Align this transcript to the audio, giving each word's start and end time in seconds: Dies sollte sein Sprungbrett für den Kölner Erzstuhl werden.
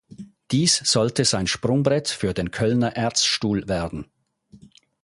Dies 0.49 0.77
sollte 0.77 1.25
sein 1.25 1.45
Sprungbrett 1.45 2.07
für 2.07 2.33
den 2.33 2.49
Kölner 2.49 2.95
Erzstuhl 2.95 3.67
werden. 3.67 4.07